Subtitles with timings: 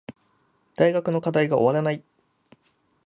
[0.77, 2.03] 大学の課題が終わらない